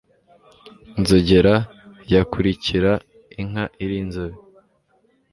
Nzogera 0.99 1.55
yakurikira 2.13 2.91
inka 3.41 3.65
iri 3.83 3.99
nzobe 4.07 4.37